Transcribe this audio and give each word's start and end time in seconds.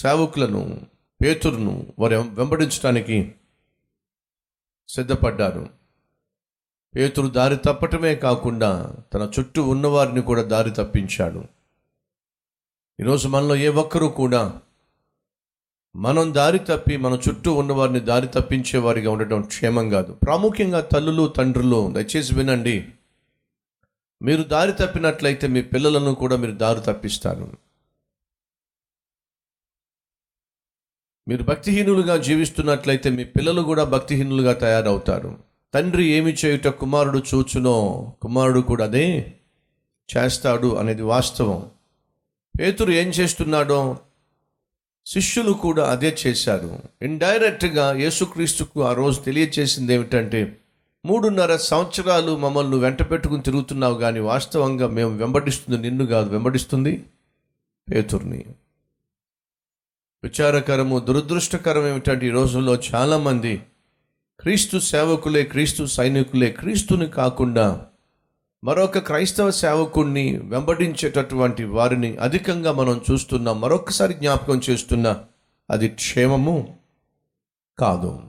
సేవకులను 0.00 0.86
పేతురును 1.22 1.86
వారు 1.98 2.16
వెంబడించడానికి 2.16 3.34
సిద్ధపడ్డారు. 4.88 5.68
పేతురు 6.96 7.26
దారి 7.26 7.56
తప్పటమే 7.56 8.14
కాకుండా 8.14 8.96
తన 9.14 9.30
చుట్టూ 9.38 9.68
ఉన్నవారిని 9.68 10.22
కూడా 10.22 10.42
దారి 10.42 10.70
తప్పించాడు. 10.70 11.44
ఈరోజు 13.00 13.28
మనలో 13.28 13.56
ఏ 13.56 13.68
ఒక్కరూ 13.68 14.08
కూడా 14.08 14.60
మనం 15.96 16.34
దారి 16.34 16.58
తప్పి 16.58 16.96
మన 16.96 17.18
చుట్టూ 17.28 17.54
ఉన్నవారిని 17.54 18.00
దారి 18.00 18.26
తప్పించే 18.26 18.78
వారిగా 18.78 19.10
ఉండటం 19.10 19.42
క్షేమం 19.42 19.90
కాదు. 19.90 20.12
ప్రాముఖ్యంగా 20.12 20.80
తల్లులు 20.80 21.28
తండ్రులు 21.28 21.92
దయచేసి 21.92 22.34
వినండి. 22.34 22.88
మీరు 24.22 24.42
దారి 24.42 24.72
తప్పినట్లయితే 24.72 25.46
మీ 25.46 25.62
పిల్లలను 25.62 26.14
కూడా 26.14 26.36
మీరు 26.36 26.52
దారి 26.52 26.80
తప్పిస్తారు. 26.80 27.69
మీరు 31.28 31.42
భక్తిహీనులుగా 31.42 32.16
జీవిస్తున్నట్లయితే 32.16 33.10
మీ 33.10 33.24
పిల్లలు 33.24 33.62
కూడా 33.62 33.84
భక్తిహీనులుగా 33.84 34.52
తయారవుతారు. 34.52 35.38
తండ్రి 35.74 36.04
ఏమి 36.06 36.32
చేయుట 36.32 36.68
కుమారుడు 36.68 37.22
చూచునో 37.34 37.76
కుమారుడు 38.22 38.60
కూడా 38.60 38.84
అదే 38.84 39.36
చేస్తాడు 40.16 40.76
అనేది 40.76 41.02
వాస్తవం. 41.02 41.70
పేతురు 42.60 42.92
ఏం 42.92 43.08
చేస్తున్నాడో 43.08 43.98
శిష్యులు 45.06 45.52
కూడా 45.52 45.90
అదే 45.90 46.16
చేశారు. 46.26 46.78
ఇండైరెక్ట్గా 47.02 47.92
యేసుక్రీస్తుకు 47.92 48.82
ఆ 48.82 48.92
రోజు 48.92 49.20
తెలియచేసింది 49.20 49.94
ఏమిటంటే 49.94 50.56
మూడున్నర 51.06 51.56
సంవత్సరాలు 51.56 52.36
మమ్మల్ని 52.36 52.76
వెంట 52.76 53.10
పెట్టుకుని 53.10 53.42
తిరుగుతున్నావు 53.42 53.94
కానీ 53.94 54.20
వాస్తవంగా 54.20 54.86
మేము 54.88 55.16
వెంబడిస్తుంది 55.16 55.78
నిన్ను 55.78 56.06
కాదు 56.06 56.28
వెంబడిస్తుంది 56.30 57.04
పేతుర్ని. 57.92 58.44
విచారకరము 60.24 60.98
దురదృష్టకరం 60.98 61.86
ఏమిటంటే 61.86 62.26
ఈ 62.26 62.30
రోజుల్లో 62.30 62.74
చాలామంది 62.74 63.62
క్రీస్తు 64.40 64.78
సేవకులే 64.78 65.42
క్రీస్తు 65.42 65.84
సైనికులే 65.84 66.50
క్రీస్తుని 66.50 67.06
కాకుండా 67.06 67.86
మరొక 68.64 68.98
క్రైస్తవ 68.98 69.50
సేవకుణ్ణి 69.50 70.38
వెంబడించేటటువంటి 70.38 71.64
వారిని 71.64 72.16
అధికంగా 72.16 72.72
మనం 72.72 73.00
చూస్తున్నాం 73.10 73.60
మరొకసారి 73.60 74.14
జ్ఞాపకం 74.14 74.60
చేస్తున్నా 74.70 75.24
అది 75.70 75.88
క్షేమము 75.88 76.78
కాదు. 77.78 78.22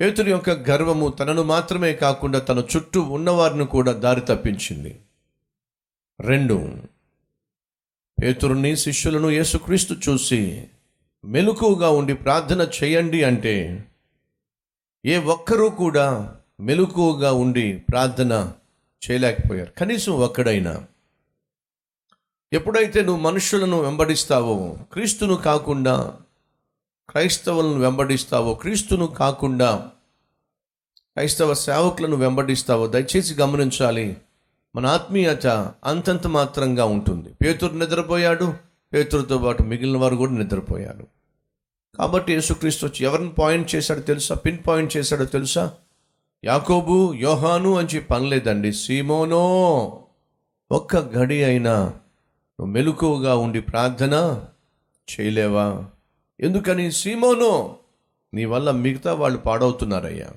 పేతుని 0.00 0.30
యొక్క 0.30 0.50
గర్వము 0.50 1.08
తనను 1.08 1.42
మాత్రమే 1.42 1.92
కాకుండా 1.92 2.38
తన 2.38 2.64
చుట్టూ 2.76 3.02
ఉన్నవారిని 3.02 3.66
కూడా 3.66 3.92
దారి 3.92 4.20
తప్పించింది. 4.20 5.00
రెండు 6.20 6.76
పేతురుని 8.22 8.76
శిష్యులను 8.76 9.30
యేసుక్రీస్తు 9.30 9.96
చూసి 10.08 10.68
మెలకుగా 11.24 11.90
ఉండి 11.90 12.14
ప్రార్థన 12.14 12.68
చేయండి 12.82 13.24
అంటే 13.24 13.84
ఏ 15.04 15.18
ఒక్కరూ 15.18 15.70
కూడా 15.70 16.36
మెలకుగా 16.60 17.32
ఉండి 17.32 17.82
ప్రార్థన 17.90 18.52
చేయలేకపోయారు. 19.10 19.70
కనీసం 19.78 20.12
ఒక్కడైనా. 20.12 20.84
ఎప్పుడైతే 22.52 23.02
నువ్వు 23.02 23.22
మనుషులను 23.22 23.80
వెంబడిస్తావో 23.80 24.78
క్రీస్తును 24.92 25.36
కాకుండా 25.36 26.16
క్రైస్తవులను 27.10 27.78
వెంబడిస్తావో 27.78 28.54
క్రీస్తును 28.54 29.06
కాకుండా 29.06 29.76
క్రైస్తవ 31.16 31.54
సేవకులను 31.54 32.16
వెంబడిస్తావో 32.16 32.86
దయచేసి 32.86 33.34
గమనించాలి. 33.34 34.16
మన 34.76 34.86
ఆత్మీయత 34.86 35.46
అంతంత 35.84 36.26
మాత్రంగా 36.26 36.84
ఉంటుంది. 36.84 37.29
పేతురు 37.42 37.74
నిద్రపోయాడు. 37.74 38.54
పేతురుతో 38.92 39.38
పాటు 39.38 39.62
మిగిలిన 39.62 39.96
వారు 39.96 40.16
కూడా 40.16 40.32
నిద్రపోయారు. 40.32 41.06
కాబట్టి 41.98 42.32
యేసుక్రీస్తు 42.32 42.86
వచ్చి 42.86 43.04
ఎవరిని 43.04 43.32
పాయింట్ 43.32 43.74
చేశాడో 43.74 44.00
తెలుసా? 44.00 44.34
పిన్ 44.34 44.58
పాయింట్ 44.66 44.96
చేశాడో 44.96 45.24
తెలుసా? 45.24 45.74
యాకోబు 46.44 47.14
యోహాను 47.14 47.76
అని 47.76 47.88
చెప్పి 47.88 48.08
పనిలేదండి 48.08 48.72
సీమోనో 48.72 49.42
ఒక్క 50.72 50.96
గడి 50.96 51.44
అయినా 51.44 51.84
నువ్వు 51.84 52.66
మెలకువగా 52.66 53.36
ఉండి 53.36 53.60
ప్రార్థన 53.60 54.44
చేయలేవా? 55.10 55.84
ఎందుకని? 56.40 56.92
సీమోనో 56.92 57.76
నీ 58.34 58.44
వల్ల 58.44 58.70
మిగతా 58.70 59.14
వాళ్ళు 59.14 59.38
పాడవుతున్నారయ్యా. 59.38 60.30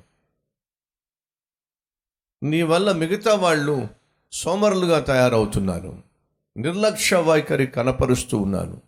నీ 2.43 2.61
వల్ల 2.61 2.91
మిగతా 2.91 3.35
వాళ్ళు 3.35 3.87
సోమరులుగా 4.31 4.99
తయారవుతున్నారు. 4.99 6.12
నిర్లక్ష్య 6.57 7.17
వైఖరి 7.17 7.67
కనపరుస్తూ 7.67 8.37
ఉన్నాను. 8.37 8.81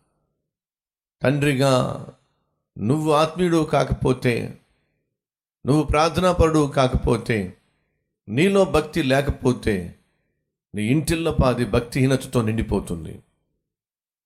తండ్రిగా 1.21 2.05
నువ్వు 2.77 3.11
ఆత్మీయుడు 3.11 3.63
కాకపోతే 3.63 4.59
నువ్వు 5.65 5.83
ప్రార్థనాపరుడు 5.83 6.67
కాకపోతే 6.67 7.57
నీలో 8.29 8.65
భక్తి 8.65 9.03
లేకపోతే 9.03 9.95
నీ 10.75 10.83
ఇంటిల్లో 10.83 11.37
పాది 11.43 11.65
భక్తిహీనతతో 11.65 12.41
నిండిపోతుంది. 12.41 13.19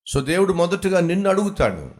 సో 0.08 0.22
దేవుడు 0.22 0.54
మొదటగా 0.54 1.00
నిన్ను 1.00 1.30
అడుగుతాడు. 1.30 1.92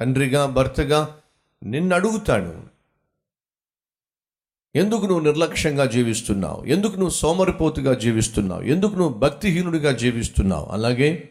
తండ్రిగా 0.00 0.46
భర్తగా 0.46 1.20
నిన్ను 1.62 1.96
అడుగుతాడు. 1.96 2.77
ఎందుకు 4.76 5.00
నువ్వు 5.00 5.20
నిర్లక్ష్యంగా 5.20 5.84
జీవిస్తున్నావు? 5.84 6.64
ఎందుకు 6.64 6.92
నువ్వు 6.92 7.10
సోమరిపోతుగా 7.10 7.94
జీవిస్తున్నావు? 7.94 8.62
ఎందుకు 8.62 8.94
నువ్వు 8.94 9.18
భక్తిహీనుడిగా 9.18 9.92
జీవిస్తున్నావు? 9.92 10.66
అలాగే 10.66 11.28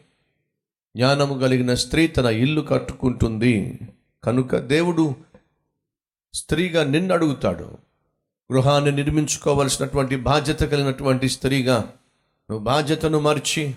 జ్ఞానము 0.96 1.40
కలిగిన 1.40 1.74
స్త్రీ 1.74 2.08
తన 2.08 2.26
ఇల్లు 2.26 2.62
కట్టుకుంటుంది. 2.62 3.80
కనుక 4.24 4.56
దేవుడు 4.56 5.16
స్త్రీగా 6.34 6.84
నిన్ను 6.84 7.14
అడుగుతాడు. 7.14 7.88
గృహాన్ని 8.54 8.92
నిర్మించుకోవలసినటువంటి 8.92 10.16
బాధ్యత 10.16 10.60
కలిగినటువంటి 10.60 11.30
స్త్రీగా 11.30 11.78
నువ్వు 12.52 12.60
బాధ్యతను 12.60 13.20
మర్చి 13.20 13.76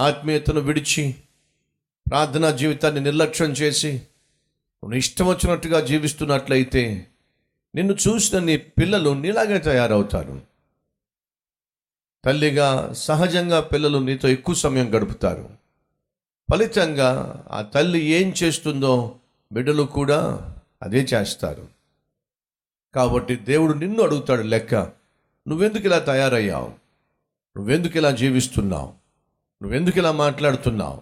ఆత్మీయతను 0.00 0.60
విడిచి 0.60 1.14
ప్రార్థనా 2.10 2.50
జీవితాన్ని 2.50 3.00
నిర్లక్ష్యం 3.00 3.50
చేసి 3.50 3.92
నువ్వు 3.92 4.94
ఇష్టం 4.94 5.26
వచ్చినట్టుగా 5.26 5.80
జీవిస్తున్నట్లయితే 5.80 7.06
నిన్ను 7.74 7.92
చూసిన 7.92 8.38
నీ 8.38 8.56
పిల్లలు 8.56 9.10
నీలాగే 9.10 9.58
తయారవుతారు. 9.58 10.42
తల్లిగా 12.24 12.92
సహజంగా 12.92 13.60
పిల్లలు 13.60 13.98
నీతో 13.98 14.28
ఎక్కువ 14.28 14.54
సమయం 14.54 14.96
గడుపుతారు. 14.96 15.50
ఫలితంగా 16.52 17.42
ఆ 17.50 17.62
తల్లి 17.62 18.00
ఏం 18.00 18.34
చేస్తుందో 18.42 19.16
బిడ్డలు 19.52 19.82
కూడా 19.82 20.54
అదే 20.82 20.98
చేస్తారు. 20.98 21.68
కాబట్టి 22.94 23.36
దేవుడు 23.36 23.72
నిన్ను 23.72 24.02
అడుగుతాడు 24.02 24.42
లెక్క 24.42 24.74
నువ్వెందుకు 25.48 25.84
ఇలా 25.84 25.98
తయారయ్యావు? 25.98 26.68
నువ్వెందుకు 27.58 27.96
ఇలా 27.96 28.10
జీవిస్తున్నావు? 28.10 28.92
నువ్వెందుకు 29.62 29.98
ఇలా 29.98 30.12
మాట్లాడుతున్నావు? 30.12 30.96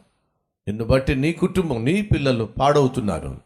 నిన్ను 0.68 0.84
బట్టి 0.84 1.14
నీ 1.14 1.32
కుటుంబం 1.32 1.84
నీ 1.84 2.02
పిల్లలు 2.02 2.44
పాడవుతున్నారు. 2.44 3.40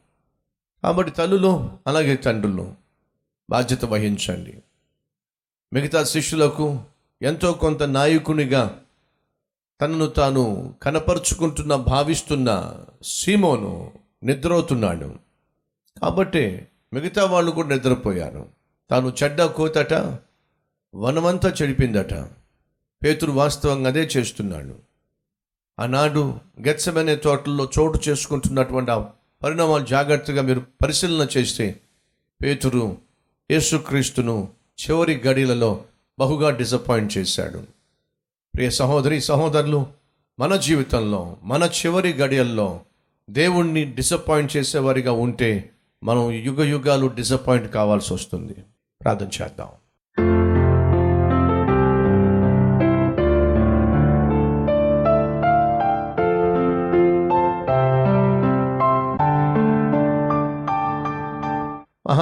కాబట్టి 0.82 1.12
తల్లులు 1.12 1.78
అలాగే 1.86 2.16
తండ్రులు 2.16 2.83
బాధ్యత 3.50 3.84
వహించండి. 3.84 4.62
మిగతా 5.72 6.04
శిష్యులకు 6.04 6.80
ఎంతో 7.22 7.52
కొంత 7.52 7.82
నాయకునిగా 7.82 8.80
తనను 9.80 10.06
తాను 10.06 10.74
కనపరుచుకుంటున్న 10.82 11.76
భావిస్తున్న 11.76 12.76
సీమోను 13.02 13.92
నిద్రవుతున్నాడు 14.22 15.14
కాబట్టి 16.02 16.68
మిగతా 16.92 17.24
వాళ్ళు 17.24 17.50
కూడా 17.50 17.68
నిద్రపోయారు. 17.68 18.48
తాను 18.90 19.12
చెడ్డ 19.22 19.44
కోతట 19.44 19.94
వనమంతా 20.94 21.54
చెడిపిందట. 21.62 22.14
పేతురు 23.04 23.32
వాస్తవంగా 23.32 23.88
అదే 23.88 24.10
చేస్తున్నాడు. 24.16 24.78
ఆనాడు 25.78 26.38
గెచ్చమనే 26.66 27.16
తోటల్లో 27.16 27.70
చోటు 27.78 28.00
చేసుకుంటున్నటువంటి 28.08 28.90
ఆ 28.90 28.98
పరిణామాలు 29.42 29.86
జాగ్రత్తగా 29.86 30.42
మీరు 30.42 30.60
పరిశీలన 30.82 31.28
చేస్తే 31.36 31.80
పేతురు 32.42 33.03
యేసుక్రీస్తును 33.50 34.48
చివరి 34.80 35.16
గడిలలో 35.16 35.82
బహుగా 36.18 36.50
డిసప్పాయింట్ 36.50 37.18
చేశాడు. 37.18 37.58
ప్రియ 38.54 38.70
సహోదరి 38.70 39.20
సహోదరులు 39.20 39.86
మన 40.38 40.56
జీవితంలో 40.56 41.36
మన 41.42 41.62
చివరి 41.62 42.12
గడియల్లో 42.12 42.80
దేవుణ్ణి 43.30 43.84
డిసప్పాయింట్ 43.84 44.56
చేసేవారిగా 44.56 45.12
ఉంటే 45.12 45.70
మనం 46.02 46.30
యుగ 46.30 46.64
యుగాలు 46.64 47.06
డిసప్పాయింట్ 47.06 47.72
కావాల్సి 47.72 48.14
వస్తుంది. 48.14 48.54
ప్రార్థన 49.02 49.28
చేద్దాం. 49.42 49.68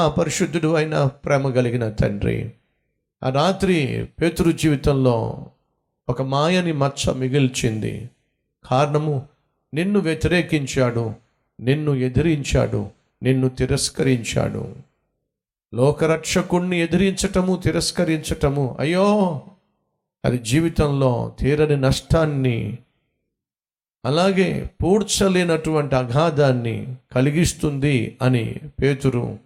మహాపరిశుద్ధుడు 0.02 0.74
అయిన 0.74 1.04
ప్రేమ 1.04 1.50
కలిగిన 1.50 1.90
తండ్రి. 1.90 2.52
ఆ 3.22 3.28
రాత్రి 3.28 4.08
పేతురు 4.20 4.52
జీవితంలో 4.52 5.46
ఒక 6.08 6.22
మాయని 6.22 6.72
మచ్చ 6.72 7.12
మిగిల్చింది. 7.12 8.10
కారణము 8.64 9.26
నిన్ను 9.74 10.00
వ్యతిరేకించాడు 10.00 11.14
నిన్ను 11.60 11.94
ఎదిరించాడు 11.94 12.90
నిన్ను 13.22 13.48
తిరస్కరించాడు. 13.48 14.74
లోకరక్షకుణ్ణి 15.74 16.80
ఎదిరించటము 16.80 17.56
తిరస్కరించటము 17.56 18.76
అయ్యో! 18.80 19.42
అది 20.24 20.38
జీవితంలో 20.38 21.32
తీరని 21.40 21.76
నష్టాన్ని 21.76 22.78
అలాగే 24.04 24.70
పూడ్చలేనటువంటి 24.82 25.94
అగాధాన్ని 25.94 26.96
కలిగిస్తుంది 27.12 28.18
అని 28.22 28.60
పేతురు 28.82 29.38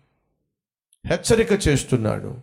హెచ్చరిక 1.06 1.68
చేస్తున్నాడు. 1.68 2.34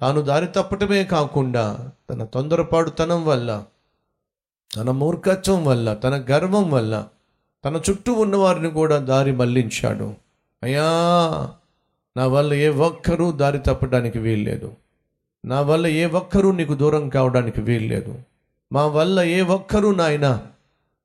తాను 0.00 0.20
దారి 0.20 0.46
తప్పటమే 0.46 1.04
కాకుండా 1.04 1.90
తన 2.10 2.24
తొందరపాటుతనం 2.24 3.26
వల్ల 3.26 3.64
తన 4.76 4.90
మూర్ఖత్వం 4.90 5.64
వల్ల 5.64 5.94
తన 5.94 6.24
గర్వం 6.30 6.70
వల్ల 6.70 7.06
తన 7.64 7.80
చుట్టూ 7.90 8.12
ఉన్నవారిని 8.12 8.70
కూడా 8.70 8.98
దారి 8.98 9.32
మళ్ళించాడు. 9.32 10.14
అయ్యా 10.62 10.86
నా 12.16 12.26
వల్ల 12.26 12.54
ఏ 12.54 12.68
ఒక్కరూ 12.68 13.32
దారి 13.32 13.58
తప్పడానికి 13.58 14.18
వీల్లేదు. 14.18 14.72
నా 15.44 15.60
వల్ల 15.60 15.86
ఏ 15.86 16.04
ఒక్కరూ 16.04 16.52
నీకు 16.52 16.74
దూరం 16.74 17.08
కావడానికి 17.08 17.60
వీల్లేదు. 17.60 18.18
మా 18.72 18.86
వల్ల 18.86 19.20
ఏ 19.20 19.40
ఒక్కరూ 19.40 19.94
నాయన 19.94 20.46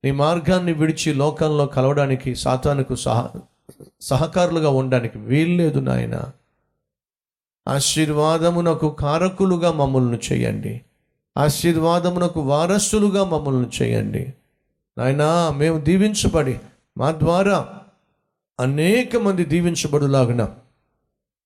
నీ 0.04 0.12
మార్గాన్ని 0.12 0.74
విడిచి 0.74 1.14
లోకంలో 1.14 1.66
కలవడానికి 1.66 2.36
సాతానుకు 2.36 2.96
సహ 2.96 3.28
సహకారులుగా 4.02 4.70
ఉండడానికి 4.70 5.18
వీల్లేదు 5.18 5.80
నాయనా. 5.80 6.32
ఆశీర్వాదమునకు 7.68 8.90
కారకులుగా 8.90 9.72
మమ్మల్ని 9.72 10.20
చేయండి. 10.32 10.82
ఆశీర్వాదమునకు 11.38 12.42
వారసులుగా 12.42 13.24
మమ్మల్ని 13.24 13.70
చేయండి. 13.82 14.34
నాయనా 14.98 15.50
మేము 15.50 15.80
దీవించబడి 15.80 16.60
మా 16.98 17.12
ద్వారా 17.12 17.80
అనేక 18.60 19.16
మంది 19.16 19.46
దీవించబడులాగిన 19.46 20.56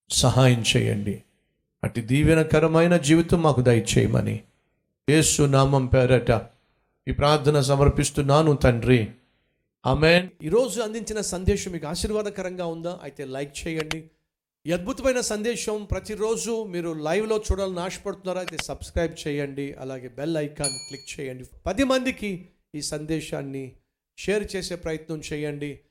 సహాయం 0.10 0.64
చేయండి. 0.78 1.24
అటు 1.84 2.00
దీవెనకరమైన 2.00 2.98
జీవితం 2.98 3.42
మాకు 3.42 3.62
దయచేయమని 3.62 4.40
యేసు 5.10 5.44
నామం 5.44 5.86
పేరట 5.86 6.42
ఈ 7.08 7.12
ప్రార్థన 7.12 7.62
సమర్పిస్తున్నాను 7.62 8.56
తండ్రి. 8.56 9.08
ఆమెన్. 9.86 10.30
ఈరోజు 10.44 10.82
అందించిన 10.82 11.22
సందేశం 11.22 11.72
మీకు 11.72 11.88
ఆశీర్వాదకరంగా 11.88 12.66
ఉందా? 12.66 13.00
అయితే 13.04 13.26
లైక్ 13.26 13.68
చేయండి. 13.68 14.04
ఈ 14.68 14.72
అద్భుతమైన 14.72 15.22
సందేశం 15.22 15.84
ప్రతిరోజు 15.84 16.64
మీరు 16.64 16.94
లైవ్లో 16.94 17.44
చూడాలని 17.52 17.80
ఆశపడుతున్నారా? 17.80 18.42
అయితే 18.42 18.58
సబ్స్క్రైబ్ 18.58 19.28
చేయండి. 19.28 19.74
అలాగే 19.74 20.08
బెల్ 20.08 20.38
ఐకాన్ 20.38 20.74
క్లిక్ 20.74 21.20
చేయండి. 21.20 21.46
పది 21.66 21.84
మందికి 21.84 22.50
ఈ 22.76 22.82
సందేశాన్ని 22.82 23.76
షేర్ 24.18 24.56
చేసే 24.56 24.76
ప్రయత్నం 24.76 25.22
చేయండి. 25.34 25.82